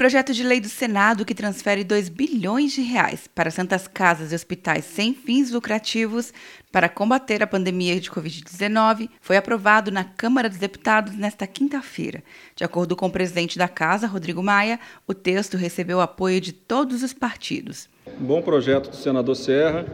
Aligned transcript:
projeto 0.00 0.32
de 0.32 0.42
lei 0.42 0.62
do 0.62 0.68
Senado 0.70 1.26
que 1.26 1.34
transfere 1.34 1.84
2 1.84 2.08
bilhões 2.08 2.72
de 2.72 2.80
reais 2.80 3.28
para 3.34 3.50
santas 3.50 3.86
casas 3.86 4.32
e 4.32 4.34
hospitais 4.34 4.86
sem 4.86 5.12
fins 5.12 5.50
lucrativos 5.50 6.32
para 6.72 6.88
combater 6.88 7.42
a 7.42 7.46
pandemia 7.46 8.00
de 8.00 8.10
Covid-19 8.10 9.10
foi 9.20 9.36
aprovado 9.36 9.90
na 9.90 10.02
Câmara 10.02 10.48
dos 10.48 10.56
Deputados 10.56 11.14
nesta 11.14 11.46
quinta-feira. 11.46 12.22
De 12.56 12.64
acordo 12.64 12.96
com 12.96 13.08
o 13.08 13.12
presidente 13.12 13.58
da 13.58 13.68
Casa, 13.68 14.06
Rodrigo 14.06 14.42
Maia, 14.42 14.80
o 15.06 15.12
texto 15.12 15.58
recebeu 15.58 16.00
apoio 16.00 16.40
de 16.40 16.54
todos 16.54 17.02
os 17.02 17.12
partidos. 17.12 17.86
Um 18.18 18.24
bom 18.24 18.40
projeto 18.40 18.88
do 18.88 18.96
senador 18.96 19.36
Serra, 19.36 19.84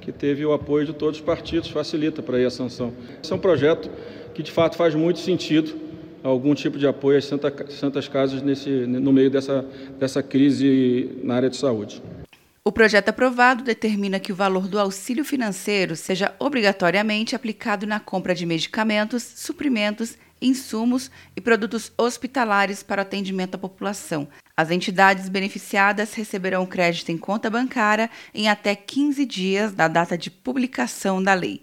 que 0.00 0.10
teve 0.10 0.44
o 0.44 0.52
apoio 0.52 0.84
de 0.84 0.92
todos 0.92 1.20
os 1.20 1.24
partidos, 1.24 1.70
facilita 1.70 2.24
para 2.24 2.38
aí 2.38 2.44
a 2.44 2.50
sanção. 2.50 2.92
Esse 3.22 3.32
é 3.32 3.36
um 3.36 3.38
projeto 3.38 3.88
que 4.34 4.42
de 4.42 4.50
fato 4.50 4.76
faz 4.76 4.96
muito 4.96 5.20
sentido 5.20 5.87
algum 6.22 6.54
tipo 6.54 6.78
de 6.78 6.86
apoio 6.86 7.18
às 7.18 7.24
Santa, 7.24 7.52
Santas 7.70 8.08
Casas 8.08 8.42
nesse, 8.42 8.70
no 8.70 9.12
meio 9.12 9.30
dessa, 9.30 9.64
dessa 9.98 10.22
crise 10.22 11.18
na 11.22 11.34
área 11.34 11.50
de 11.50 11.56
saúde. 11.56 12.02
O 12.64 12.72
projeto 12.72 13.08
aprovado 13.08 13.64
determina 13.64 14.20
que 14.20 14.30
o 14.30 14.36
valor 14.36 14.68
do 14.68 14.78
auxílio 14.78 15.24
financeiro 15.24 15.96
seja 15.96 16.34
obrigatoriamente 16.38 17.34
aplicado 17.34 17.86
na 17.86 17.98
compra 17.98 18.34
de 18.34 18.44
medicamentos, 18.44 19.22
suprimentos, 19.22 20.18
insumos 20.40 21.10
e 21.34 21.40
produtos 21.40 21.90
hospitalares 21.96 22.82
para 22.82 23.02
atendimento 23.02 23.54
à 23.54 23.58
população. 23.58 24.28
As 24.56 24.70
entidades 24.70 25.28
beneficiadas 25.28 26.14
receberão 26.14 26.66
crédito 26.66 27.10
em 27.10 27.16
conta 27.16 27.48
bancária 27.48 28.10
em 28.34 28.48
até 28.48 28.74
15 28.74 29.24
dias 29.24 29.72
da 29.72 29.88
data 29.88 30.18
de 30.18 30.30
publicação 30.30 31.22
da 31.22 31.34
lei. 31.34 31.62